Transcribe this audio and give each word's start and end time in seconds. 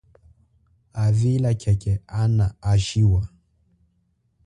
Avila 1.05 1.51
khekhe 1.61 1.93
ana 2.21 2.45
a 2.69 2.71
shiwa. 2.85 3.21